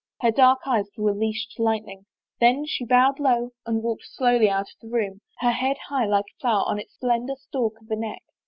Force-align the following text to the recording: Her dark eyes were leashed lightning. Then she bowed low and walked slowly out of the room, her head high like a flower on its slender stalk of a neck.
Her 0.21 0.31
dark 0.31 0.61
eyes 0.65 0.89
were 0.97 1.13
leashed 1.13 1.59
lightning. 1.59 2.07
Then 2.39 2.65
she 2.65 2.83
bowed 2.85 3.19
low 3.19 3.51
and 3.67 3.83
walked 3.83 4.07
slowly 4.07 4.49
out 4.49 4.61
of 4.65 4.79
the 4.81 4.87
room, 4.89 5.21
her 5.37 5.51
head 5.51 5.77
high 5.89 6.07
like 6.07 6.25
a 6.35 6.41
flower 6.41 6.63
on 6.65 6.79
its 6.79 6.97
slender 6.99 7.35
stalk 7.35 7.79
of 7.79 7.91
a 7.91 7.95
neck. 7.95 8.23